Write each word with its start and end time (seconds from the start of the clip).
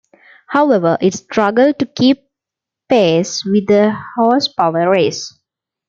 However, 0.47 0.97
it 0.99 1.13
struggled 1.13 1.77
to 1.77 1.85
keep 1.85 2.27
pace 2.89 3.45
with 3.45 3.67
the 3.67 3.95
horsepower 4.17 4.89
race. 4.89 5.31